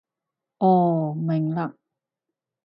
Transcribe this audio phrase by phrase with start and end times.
[0.57, 1.73] 哦，明嘞